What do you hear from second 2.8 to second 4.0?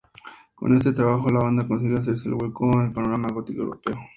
el panorama Gothic europeo.